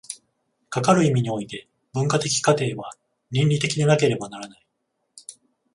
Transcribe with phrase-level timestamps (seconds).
[0.69, 2.89] かかる意味において、文化的過程は
[3.29, 4.65] 倫理的でなければならない。